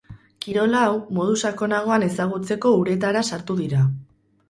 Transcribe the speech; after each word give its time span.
Kirol 0.45 0.73
hau 0.79 0.85
modu 1.19 1.37
sakonagoan 1.43 2.07
ezagutzeko 2.09 2.75
uretara 2.83 3.27
sartu 3.33 3.63
dira. 3.65 3.89